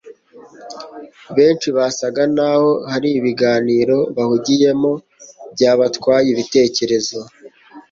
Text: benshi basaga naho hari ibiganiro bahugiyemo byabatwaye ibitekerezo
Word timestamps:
benshi 1.35 1.67
basaga 1.77 2.21
naho 2.35 2.69
hari 2.91 3.09
ibiganiro 3.19 3.97
bahugiyemo 4.15 4.91
byabatwaye 5.53 6.27
ibitekerezo 6.33 7.19